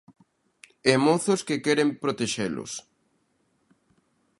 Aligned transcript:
E 0.91 0.93
mozos 1.05 1.41
que 1.47 1.61
queren 1.65 1.89
protexelos... 2.03 2.71